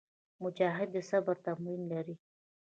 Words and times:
مجاهد 0.43 0.87
د 0.95 0.97
صبر 1.09 1.35
تمرین 1.45 1.81
لري. 1.91 2.15